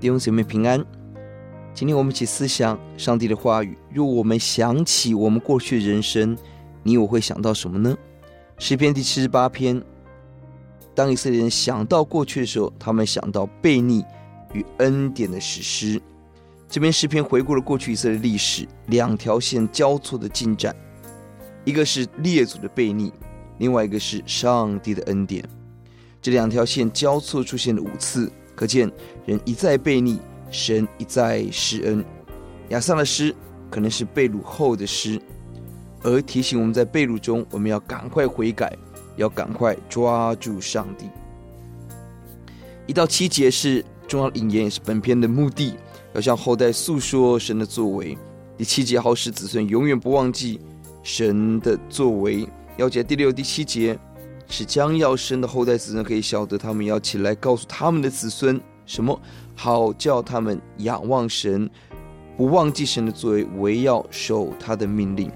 [0.00, 0.84] 弟兄姊妹平安。
[1.74, 3.76] 今天我们一起思想上帝的话语。
[3.92, 6.38] 若我们想起我们过去的人生，
[6.84, 7.96] 你我会想到什么呢？
[8.58, 9.82] 诗篇第七十八篇，
[10.94, 14.04] 当以色列人想到过去的时候，他们想到悖逆
[14.52, 16.00] 与恩典的史诗。
[16.68, 20.74] 这篇诗篇回顾了过去以色列历史两条线交错的进展，
[21.64, 23.12] 一个是列祖的悖逆，
[23.58, 25.44] 另外一个是上帝的恩典。
[26.22, 28.90] 这两条线交错出现了五次，可见
[29.24, 30.18] 人一再悖逆，
[30.50, 32.04] 神一再施恩。
[32.70, 33.32] 亚萨的诗
[33.70, 35.22] 可能是被掳后的诗，
[36.02, 38.76] 而提醒我们在被掳中，我们要赶快悔改，
[39.14, 41.06] 要赶快抓住上帝。
[42.88, 45.74] 一到七节是重要引言，也是本篇的目的，
[46.14, 48.18] 要向后代诉说神的作为。
[48.56, 50.60] 第七节好使子孙永远不忘记
[51.04, 52.48] 神的作为。
[52.76, 53.96] 要解第六、第七节。
[54.48, 59.20] 使将要生的后代子孙可以晓得，他们要起来告诉他们的子孙什么，
[59.54, 61.68] 好叫他们仰望神，
[62.36, 65.30] 不忘记神的作为，唯要守他的命令。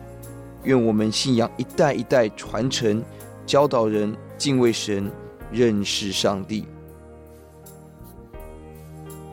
[0.64, 3.02] 愿我们信仰一代一代传承，
[3.44, 5.10] 教导人敬畏神，
[5.50, 6.64] 认识上帝。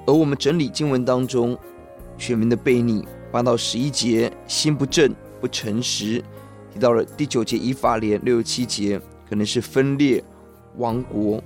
[0.05, 1.58] 而我们整理经文当中
[2.17, 6.21] 选民的悖逆，八到十一节心不正不诚实，
[6.73, 8.99] 提到了第九节以法莲，六十七节。
[9.30, 10.23] 可能是分裂
[10.77, 11.41] 亡国，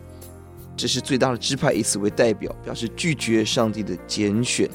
[0.78, 4.70] 这是最大的支派以此为代表，表示拒绝上帝的拣选，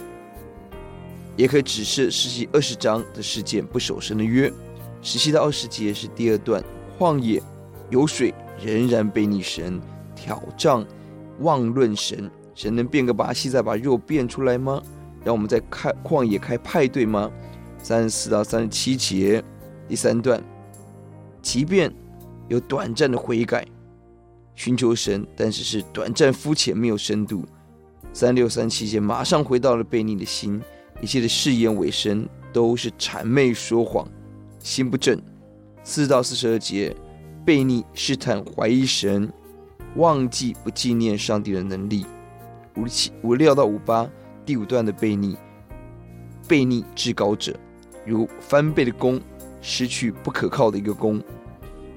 [1.37, 4.53] 也可以指示世纪二十章的事件，不守神的约。
[5.01, 6.63] 十七到二十节是第二段，
[6.99, 7.43] 旷野
[7.89, 9.81] 有水，仍然被逆神，
[10.15, 10.85] 挑战
[11.39, 14.83] 妄论神，神能变个把戏再把肉变出来吗？
[15.25, 17.31] 让我们在开旷野开派对吗？
[17.81, 19.43] 三十四到三十七节
[19.89, 20.43] 第三段，
[21.41, 21.91] 即便。
[22.49, 23.67] 有短暂的悔改，
[24.55, 27.45] 寻求神，但是是短暂、肤浅、没有深度。
[28.13, 30.61] 三六三七节马上回到了悖逆的心，
[31.01, 34.09] 一切的誓言委身都是谄媚说谎，
[34.59, 35.21] 心不正。
[35.85, 36.95] 四到四十二节
[37.47, 39.31] 悖逆试探怀疑神，
[39.97, 42.05] 忘记不纪念上帝的能力。
[42.77, 44.09] 五七五六到五八
[44.45, 45.37] 第五段的悖逆，
[46.49, 47.55] 悖逆至高者，
[48.07, 49.21] 如翻倍的弓，
[49.61, 51.23] 失去不可靠的一个弓。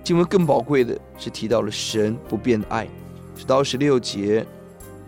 [0.03, 2.87] 经文更宝贵的是提到了神不变的爱，
[3.35, 4.45] 十到十六节，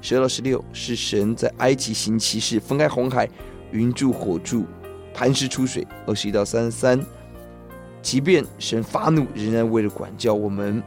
[0.01, 3.27] 十二到十六是神在埃及行奇事，分开红海，
[3.71, 4.65] 云柱火柱，
[5.13, 5.85] 磐石出水。
[6.05, 7.03] 二十一到三十三，
[8.01, 10.81] 即便神发怒，仍然为了管教我们。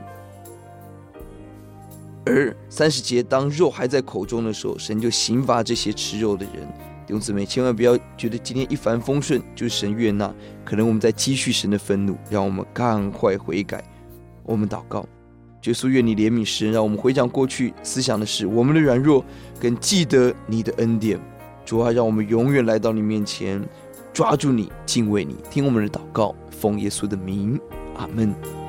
[2.24, 6.66] 而三十节，当肉还在口中的时候，神就刑罚这些吃肉的人。
[7.06, 10.32] 弟兄姊妹，千万不要觉得今天一帆风顺就是神悦纳，
[10.64, 13.82] 可能我们在积蓄神的愤怒，让我们赶快悔改。
[14.46, 15.04] 我们祷告，
[15.64, 19.24] 耶稣，愿你怜悯世人，让我们回想过去思想的事，我们的软弱，
[19.60, 21.20] 跟记得你的恩典。
[21.64, 23.60] 主啊，让我们永远来到你面前，
[24.12, 27.60] 抓住你，敬畏你，听我们的祷告，奉耶稣的名，
[27.96, 28.65] 阿门。